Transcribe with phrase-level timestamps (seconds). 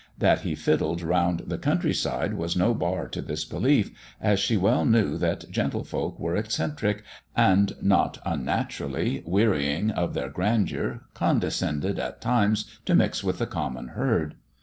[0.17, 4.57] That he fiddled round the country side was no bar to this belief, as she
[4.57, 7.03] well knew that gentle folk were eccentric,
[7.35, 13.89] and, not unnaturally, wearying of their grandeur, condescended at times to mix with the common
[13.89, 14.33] herd.